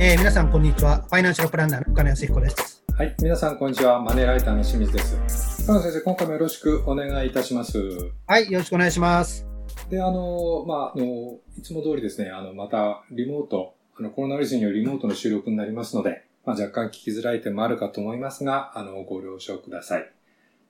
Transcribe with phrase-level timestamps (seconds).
[0.00, 1.02] えー皆さん、こんにちは。
[1.08, 2.84] ファイナンシャルプランナーの金康彦です。
[2.96, 3.16] はい。
[3.20, 4.00] 皆さん、こんにちは。
[4.00, 5.64] マネーライターの清水です。
[5.64, 8.12] 深野先生、今回もよろしくお願いいたします。
[8.28, 9.44] はい、よろしくお願いします。
[9.90, 20.08] で、あの、まあ、あの、いつも通りですね、あの、また、リモート、あの、コロナウイルスによるリモートの収録になりますので、まあ、若干聞きづらい点もあるかと思いますが、あの、ご了承ください。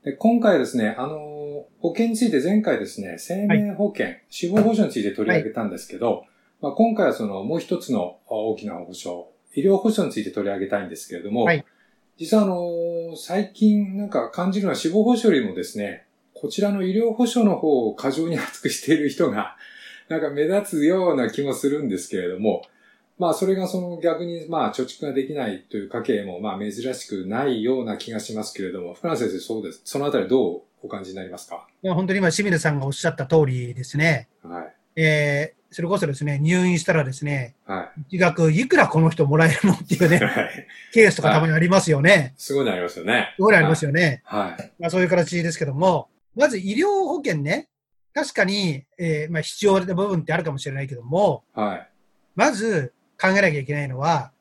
[0.04, 6.24] で、今回はですね、あの、保険について前回ですね、生命保険、死亡保障について取り上げたんですけど、
[6.61, 9.24] まあ、今回はその、もう一つの大きな保障、
[9.55, 11.65] 医療保障について取り上げたいんですけれども、はい
[12.20, 19.56] 実はあの、最近なんか感じるのは死亡保障よりもですね、こちらの医療保障の方を過剰に厚くしている人が、
[20.10, 22.62] なんか目立つような気もするんですけれども、
[23.18, 29.82] まあそれがその逆にまあ貯蓄ができないという家計もまあ珍しくないような気がしますけれども、福永先生そうです。
[29.84, 31.68] そのあたりどうお感じになりますか？
[31.84, 34.74] いや本当に今、清水さんがおっしゃった通りですね、はい。
[34.96, 40.10] えーそれこそですね、入院したらですね、は一額いくらこの人もらえるのっていうい。
[40.10, 40.66] ね、 はい。
[40.93, 42.34] ケースとかたまにありますよね。
[42.38, 43.34] すごいのありますよね。
[43.37, 44.23] すごいありますよね。
[44.24, 44.73] はい。
[44.78, 47.68] まあそういう形ですけども、まず医療保険ね、
[48.15, 51.88] 確かに、えーまあ必要な部分ってあるかもしれないけども、はい。
[52.34, 54.32] まず考えなきゃいけないのは、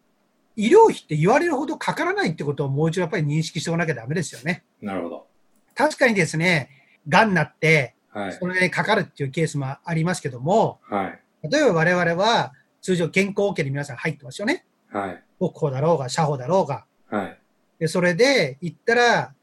[0.55, 4.63] 医療費って言われるほどかからないってことをもう一度やっぱり認識しておかなきゃダメですよね。
[4.81, 5.27] なるほど。
[5.75, 6.69] 確かにですね、
[7.07, 8.33] 癌になって、はい。
[8.33, 11.19] それにかかるっていうケースもありますけども、はい。
[11.49, 14.65] 例えば我々は通常健康保険に皆さん入ってますよね。
[14.91, 15.23] はい。
[15.37, 16.85] 国保だろうが、社保だろうが。
[17.09, 17.39] はい。
[17.79, 19.33] で、それで言ったら、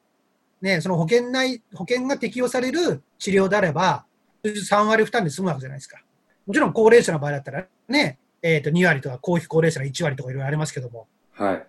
[0.61, 4.07] ね、その保険内、保険が適用される治療であれば、
[4.43, 6.03] 3割負担で済むわけじゃないですか。
[6.47, 11.67] もちろん高齢者の場合だったらね、えっ、と、2割とか、公費高齢者の1割とかいろいろありますけども、はい。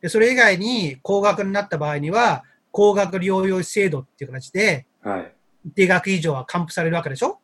[0.00, 5.34] でそれ以外に高額になった場合には、高額療養費制度っていう形で、はい。
[5.64, 7.38] 一定額以上は還付されるわけでしょ？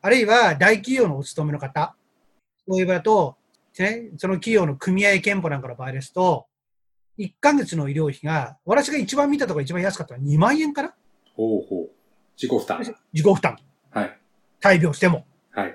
[0.00, 1.94] あるいは大企業のお勤めの方、
[2.68, 3.36] そういう場合だと、
[3.78, 6.46] ね、その企業の組合憲法なんかの場合ですと、
[7.18, 10.94] 1ヶ月の医療費が、私が一番見たところ一番安かったのは2万円かな？
[11.34, 11.90] ほうほう。
[12.36, 12.78] 自己負担。
[12.78, 13.56] 自己負担。
[13.90, 14.18] はい。
[14.60, 15.26] 大病しても。
[15.50, 15.70] はい。
[15.70, 15.74] っ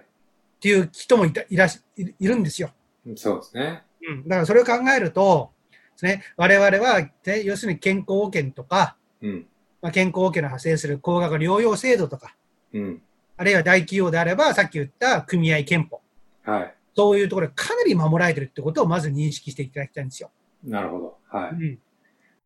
[0.62, 2.72] ていう人もいたいらしいいるんですよ。
[3.18, 3.84] そうですね。
[4.08, 4.24] うん。
[4.28, 9.47] だからそれを考えると、ですね、我々は、ね、要するに健康保険とか、うん。
[9.84, 12.36] まあ、健康保険の派生する高額療養制度とか、
[12.74, 13.02] うん。
[13.36, 16.00] あるいは大企業であれば、さっき言った組合憲法。
[16.44, 16.74] はい。
[16.96, 20.32] そういうところでかなり守られてるってことをまず認識していただきたいんですよ。
[20.64, 21.18] なるほど。
[21.28, 21.78] はうん、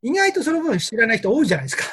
[0.01, 1.83] 意外とその分知らない人多いじゃないですか。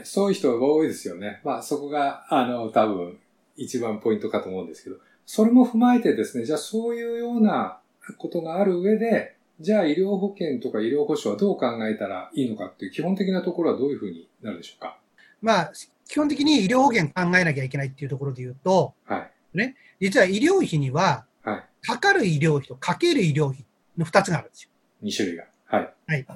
[0.04, 1.42] そういう人が多いですよね。
[1.44, 3.18] まあそこが、あの、多分、
[3.56, 7.78] 一番ポイントかと思うんですけど、それも踏まえてですね、じゃあそういうような
[8.16, 14.98] ことがある上で、じゃあ医療保険とか医療保障はどう考えたらいいのかっていう基本的なところはどういうふうになるでしょうか？
[15.40, 15.72] まあ、
[16.08, 19.74] 基本的に医療保険考えなきゃいけないっていうところで言うと、はい。
[20.00, 21.64] 実は医療費には、はい。
[21.86, 23.64] かかる医療費とかける医療費
[23.96, 24.70] の2つがあるんですよ。
[25.02, 25.44] 2種類が。
[25.66, 26.26] はい。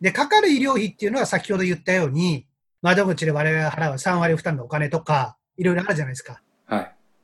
[0.00, 2.44] で、かかる医療費っていうのは先ほど言ったように、
[2.82, 6.42] 窓口で我々が払う3割負担のお金とか、いろいろあるじゃないですか。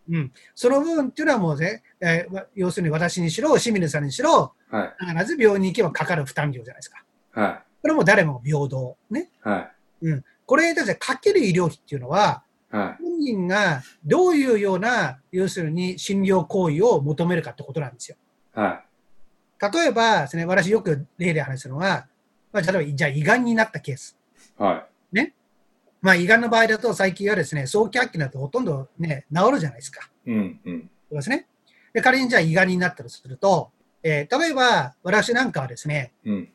[0.09, 0.19] はい。
[0.19, 0.33] うん。
[0.55, 5.15] その部分っていうのはもうね、えーわ要するに私にしろ、清水さんにしろ、はい。
[5.15, 7.05] 必ず病院に行けばかかる負担量じゃないですか。
[7.33, 8.97] はこれも誰も平等。
[9.11, 9.31] ね。
[9.45, 9.49] い。
[9.49, 10.23] はい。
[10.47, 18.17] これに対してかける医療費っていうのは、は本人がどういうような、要するに診療行為を求めるかってことなんですよ。
[18.57, 18.61] い。
[18.61, 18.83] は
[19.73, 22.07] 例えばですね、私よく例で話すのは、
[22.53, 24.19] まあ、例えば、じゃあ胃がんになったケース。
[25.13, 25.23] い。
[25.23, 25.33] は
[26.03, 30.11] まあ、胃がんの場合だと最近はですね、早期発見だとほとんどね、治るじゃないですか。
[30.27, 30.31] い。
[30.31, 30.61] うん。
[30.65, 30.91] うん。
[31.09, 31.47] そうですね。
[31.93, 33.71] で、仮にじゃあ胃がんになったとすると、
[34.03, 36.49] えー例えば、私なんかはですね、うん。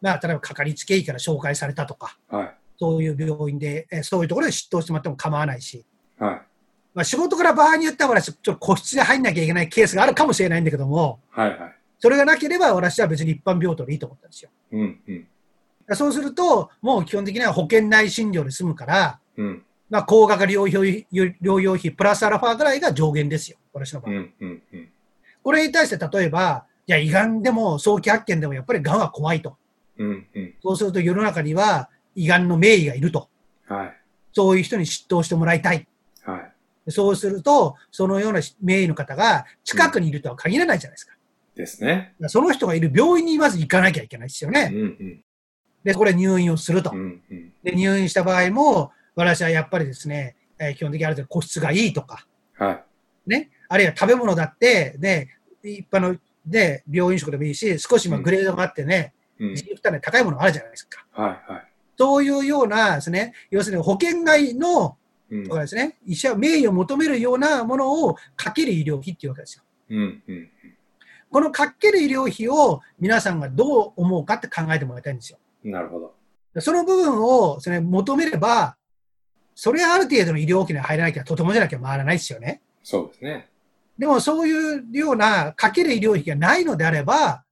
[0.00, 2.54] まあ、例えばかかりつけ医から紹介されたとか、はい。
[2.78, 5.84] そういう病院で、えーそういうところで執刀してもらっても構わないし、
[6.18, 6.42] はい。
[6.94, 11.48] まあ、仕事から場合によっては私、ちょっと個室で入んなきゃいけないケースがあるかもしれないんだけども、はい。
[11.48, 11.74] はい。
[11.98, 14.50] それがなければ私は別に一般病棟でいいと思ったんですよ。
[14.72, 15.00] うん。
[15.08, 15.28] うん。
[15.96, 19.62] そうすると、もう基本的には保険内診療で済むから、うん。
[19.90, 24.12] まあ、高額療養費療養費プラスアルファぐらいが上限ですよ、私の場合。
[24.12, 24.34] うん。
[24.40, 24.62] うん。
[24.72, 24.88] うん。
[25.42, 29.56] これに対して例えば、いや、胃がんでも早期発見でもやっぱりがんは怖いと。
[29.98, 30.26] うん。
[30.34, 30.54] うん。
[30.62, 33.28] そうすると世の中には胃がんの名医がいると。
[33.66, 33.96] はい。
[34.32, 35.86] そういう人に執刀してもらいたい。
[36.24, 36.38] は
[36.86, 36.90] い。
[36.90, 41.14] そうすると、そのような名医の方が近くにいるとは限らないじゃないですか。
[41.54, 42.14] ですね。
[42.28, 44.54] その人がいる病院にまず行かなきゃいけないですようん。
[44.54, 44.70] ね。
[44.72, 45.24] うん。
[45.84, 46.96] で、これ入院をするとう。
[46.96, 47.22] ん。
[47.30, 47.52] うん。
[47.62, 52.26] で、入院した場合も、私はやっぱりですね、えー基本的にある程度個室がいいとか、
[52.58, 52.72] は
[53.26, 53.30] い。
[53.30, 55.28] ね、あるいは食べ物だって、で、
[55.62, 61.04] 一般の、で、病院食でもいいし、少しまグレードがあってね、うん負担で高いものがあるじゃないですか。
[61.10, 61.52] はい。
[61.52, 61.66] はい。
[61.98, 64.96] そういうようなですね、要するに保険外の
[65.30, 69.64] うんとかですね、医者、名誉を求めるようなものをかける医療費っていうわけですよ。
[69.88, 70.22] うん。
[70.28, 70.50] うん。
[71.30, 75.38] このかける医療費を皆さんがどう思うかって考えてもらいたいんですよ。
[75.64, 76.00] なるほ
[76.54, 76.60] ど。
[76.60, 78.76] その部分をそれ求めれば、
[79.54, 82.62] それはある程度の医療保険に入らなきゃとてもじゃなきゃ回らないですよね。
[82.82, 83.48] そうですね。
[83.98, 87.44] でもそういうようなかける医療費がないのであれば、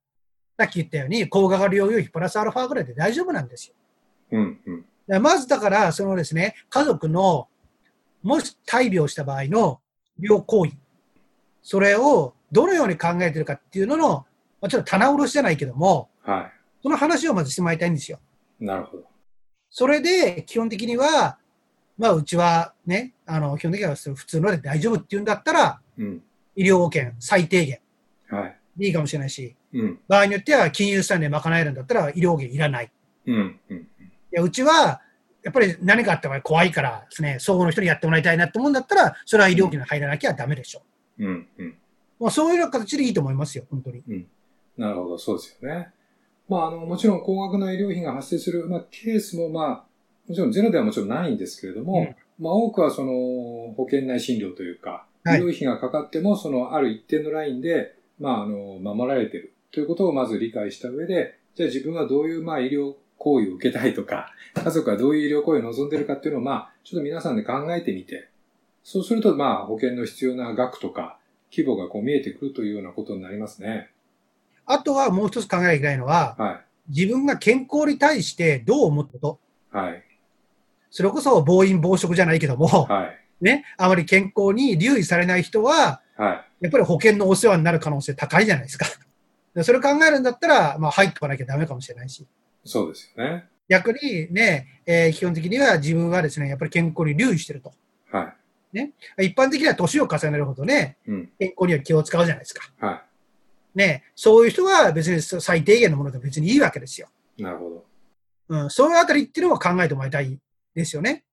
[0.59, 3.75] さっき言ったように高額療養費プラスアルファぐらいで大丈夫なんですよ。
[4.33, 4.85] うんうん。
[5.07, 7.49] でまずだから、そのですね、家族の、
[8.23, 9.81] もし大病した場合の
[10.21, 10.73] 病行為、
[11.63, 14.09] それをどのように考えてるかっていうのの、
[14.61, 16.51] まあ、ちょっと棚卸しじゃないけども、は
[16.83, 18.19] その話をまずしてもらいたいんですよ。
[18.61, 18.65] い。
[18.65, 19.05] なるほど。
[19.71, 21.39] それで、基本的には、
[21.97, 26.23] まあ、うちはね、あの、基本的には普通ので大丈夫っていうんだったら、うん。
[26.57, 27.81] 医療保険最低限
[28.29, 28.57] はい。
[28.77, 30.01] でいいかもしれないし、うん。
[30.09, 32.91] 場合によっては金融資産で賄えるんだったら医療保険いらない。
[33.27, 33.61] うん。
[33.69, 33.79] うん。
[33.79, 33.87] い
[34.33, 35.03] や、うちは、
[35.43, 40.83] やっぱり何かあった場合怖いからですね、総合の人にやってもらいたいなって思うんだったら、それは医療保険に入らなきゃダメでしょ。
[41.19, 41.49] うん。
[41.59, 41.79] うん。
[42.19, 44.03] まあ、そういうような形でいいと思いますよ、本当に。
[44.77, 45.91] なるほど、そうですよね。
[46.51, 49.85] まあ、あの、もちろん高額な医療費が発生する、まあ、ケースも、まあ、
[50.29, 52.45] もちろんゼロではもちろんないんですけれども、うん。
[52.45, 53.13] まあ、多くはその、
[53.77, 55.41] 保険内診療というか、はい。
[55.41, 59.53] 医療費がかかっても、その、ある一定のラインで、まあ、あの、守られている。
[59.71, 68.29] ということをまず理解した上で、じゃあ自分はどういう、まあ、医療行為を受けたいとか、家族はどういう医療行為を望んでいるかっていうのを、まあ、ちょっと皆さんで考えてみて、
[68.83, 71.17] そうすると、まあ、保険の必要な額とか、
[71.53, 73.91] 規模がこう見えてくるというようなことになりますね。
[74.73, 79.41] あとはもう一つ考えなきゃいけないのは、は自分が健康に対してどう思ったこ
[79.73, 79.79] と。
[79.79, 79.83] い。
[79.83, 80.03] はい。
[80.91, 83.17] それこそ暴飲暴食じゃないけども、はい。
[83.41, 86.65] ね、あまり健康に留意されない人は、はい。
[86.65, 88.87] やっぱり保険のお世話になる可能性高いじゃないですか。
[89.55, 92.27] でそれを考えるんだったら、まあ、入っておかなきゃダメかもしれないし。
[92.65, 93.47] そうですよね。
[93.69, 97.73] 逆にね、えー基本的には自分はですね、やっぱり健康に留意してると。
[98.11, 98.35] は
[99.19, 101.11] 一般的には年を重ねるほどね、い。
[101.11, 101.31] うん。
[101.39, 102.71] 健康には気を使うじゃないですか。
[102.79, 103.03] は
[103.81, 107.09] ね、そういう人は別に最低限のもので別にいいわけですよ。
[107.39, 107.43] い。
[107.43, 107.85] なるほど。
[108.51, 110.39] うん、そういうあたりっていうのを考えてもらいたい
[110.75, 111.25] ですよね。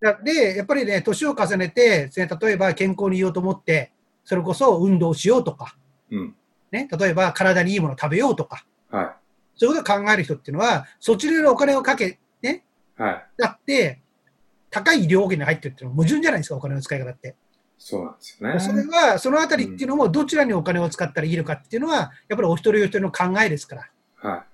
[0.00, 3.90] だで、やっぱりね、年を重ねて、ね例えば健康にいようと思って、
[4.24, 5.76] それこそ運動しようとか、
[6.12, 6.36] うん。
[6.70, 9.16] ね、例えば体にいいものを食べようとか、は
[9.56, 12.64] そういうことを考える人っていうのは、そっちにお金をかけ、ね、
[12.96, 13.02] い。
[13.02, 13.26] はい。
[13.36, 14.00] だって、
[14.70, 17.34] 高い医療保険に入ってるっていうのは矛盾じゃないですか、お金の使い方って。
[17.84, 18.60] そうなんですよね。
[18.60, 23.90] それは、そのあたりっていうのも、どちらにお金を使ったらいいのかっていうのは、やっぱりお一人お一人の考えですから。
[24.14, 24.44] は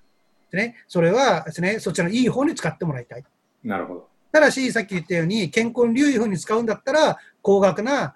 [0.51, 3.19] でね、それはですね、そちらのいい方に使ってもらいたい。
[3.21, 3.67] い。
[3.67, 4.07] なるほど。
[4.31, 8.15] ただし、さっき言ったように、健康に留意風に使うんだったら、高額な、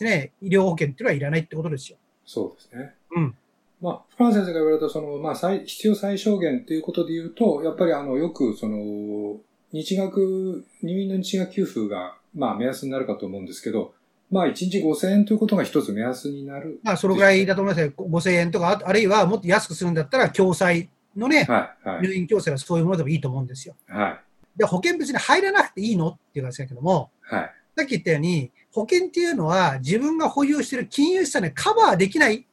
[0.00, 1.98] ね、医療保険っていうのはいらないってことですよ。
[2.26, 2.94] そうですね。
[3.12, 3.36] うん。
[3.80, 9.40] まあ、フラン先生が言われた、その、まあ、最、必要最小限ということで言うと、やっぱりあの、よく、その、
[9.72, 13.94] 日額、入院の日額給付が、まあ、目安になるかと思うんですけど、
[14.32, 16.80] まあ、1日5000円ということが一つ目安になる。
[16.82, 17.92] まあ、そのぐらいだと思いますよ。
[17.98, 23.76] 5000円とか、ああるいはもっと安くするんだったら、共済のね、はい、はい、入院共済はそういうものでもいいと思うんですよ。
[23.86, 24.20] はい、
[24.56, 32.46] で、保険別に入らなくていいのっていう話だけども、はい、さっき言ったように、保険っていうのは自分が保有している金融資産でカバーできない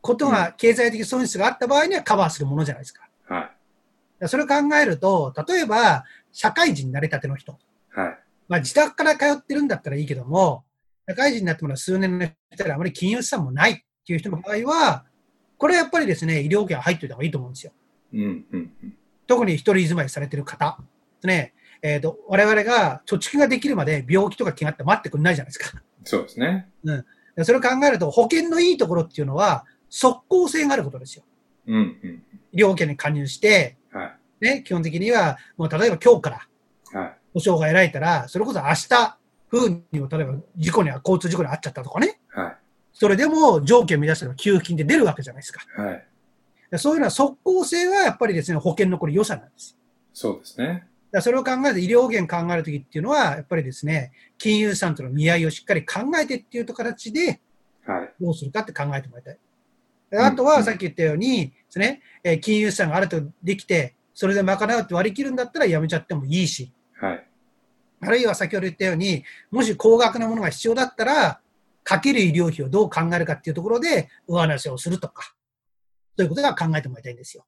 [0.00, 3.08] ことが、経済的損失があった場合にはカバーするものじゃないですか。
[3.28, 3.50] は
[4.22, 7.56] い、それを考えると、例えば、社会人になりたての人。
[7.90, 8.18] はい、
[8.48, 10.64] まあ、自宅から通ってるんだったらいいけども、
[11.08, 13.76] 社会人になってもらう数年の人であまり金融資産もないっ
[14.06, 15.04] ていう人の場合は、
[15.58, 17.72] これはやっぱりですね、医療保険入っておいた方がいいと思うんですよ。
[18.12, 18.94] うん、うん、うん。
[19.26, 20.78] 特に一人住まいされてる方。
[21.22, 25.80] ね、えっ、と、我々が貯蓄ができるまで病気とか気があって待ってくんないじゃないですか。
[26.04, 26.68] そうですね。
[27.36, 31.24] でそれを考えると、保険のいいところっていうのは、即効性があることですよ。
[31.66, 32.22] うん、うん。
[32.52, 36.48] 医療保険に加入して、はい、ね、基本的には、もう例えば今日から
[36.92, 39.18] はい、保証が得られたら、それこそ明日、
[39.58, 42.20] 風にも例えば事故には、交通事故に遭っちゃったとかね。
[42.28, 42.56] はい、
[42.92, 45.60] それでも条件を満たしたら給付金で出るわけじゃないですか。
[45.76, 46.06] はい。
[46.70, 49.76] でそういうのは即効性はやっぱりですね、保険のこれ良さなんですよ。
[50.12, 50.86] そうですね。
[51.12, 57.40] だそれを考えて、医療保険考えるときっていうのは、やっぱりですね、金融資産との見合いをしっかり考えてっていう形で、
[57.86, 59.38] はい、どうするかって考えてもらいたい。
[60.10, 67.26] であとは、さっき言ったように、ですね、えー金融資産がある程度できて、それで賄うって割り切るんだったらやめちゃってもいいし、はい、
[68.00, 71.40] あるいは先ほど言ったように、もし高額なものが必要だったら、
[71.82, 75.34] かける医療費をどう考えるかっていうところで、上乗せをするとか、
[76.16, 77.44] そういうことが考えてもらいたいんですよ。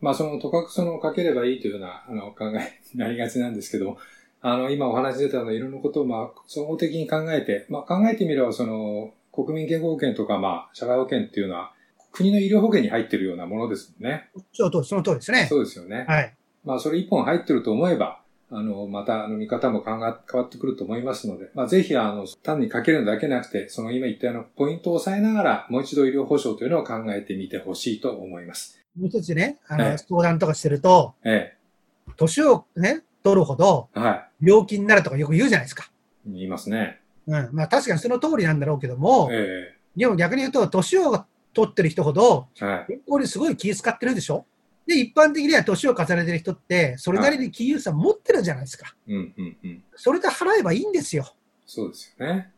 [0.00, 3.98] まあ、その、とかくその、かければいいというような、あの、考えになりがちなんですけど、
[4.40, 11.72] あの、今お話出たようないろんなことを、まあ、総合的に考えて、まあ、考えてみれば、その、国民健康保険とか、まあ、社会保険っていうのは、
[12.12, 14.30] 国の医療保険に入ってるようなものですもんね。
[14.52, 15.46] その通りその通りですね。
[15.46, 16.04] そうですよね。
[16.08, 16.34] はい。
[16.64, 18.19] まあ、それ一本入ってると思えば、
[18.52, 28.80] あの、また、あの、見方も考え変わってくると思いますので、まあ、ぜひ、あの、単にかけるのだけなくて、その今言ったようなポイントを押さえながら、もう一度医療保障というのを考えてみてほしいと思います。
[28.98, 31.54] もう一つね、あの、ええ相談とかしてると、え
[32.16, 34.00] 年をね、取るほどえ。
[34.00, 35.84] は病気になるとかよく言うじゃないですか。
[36.26, 36.32] い。
[36.32, 36.98] 言いますね。
[37.28, 37.48] うん。
[37.52, 42.64] まあ確かにその通りなんだろうけども、えでも逆に言うと、年を取ってる人ほど、え。
[42.64, 42.86] はい。
[42.88, 44.44] 健康にすごい気遣ってるでしょ？
[44.86, 48.94] で、一般的には年を重ねてる人って、それなりに金融さ持ってるじゃないですか。
[49.06, 49.84] うん、うん、うん。
[49.94, 51.32] それで払えばいいんですよ。
[51.66, 52.50] そうですよね。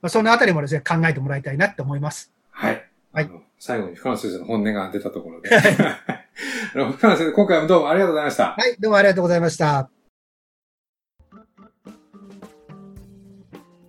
[0.00, 2.32] まあ、そのあたりもですね、考えてもらいたいなって思います。
[2.50, 2.84] はい。
[3.12, 3.30] はい
[3.60, 5.50] 最後に深野先生の本音が出たところで。
[6.70, 8.44] 深野先生、今回もどうもありがとうございました。
[8.56, 9.90] はい、どうもありがとうございました。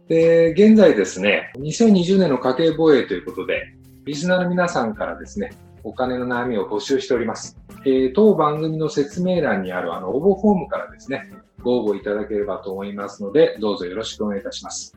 [0.08, 5.52] で、現在ですね、2020年の家計防衛ということで、リスナーの皆さんからですね、
[5.84, 7.59] お金の悩みを募集しております。
[7.86, 11.32] えー当番組の説明欄にあるあの応募フォームからですね、
[11.62, 14.96] ご応募いただければと思いますので、どうぞよろしくお願いいたします。